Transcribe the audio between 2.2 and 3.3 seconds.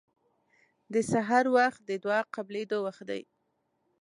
قبلېدو وخت دی.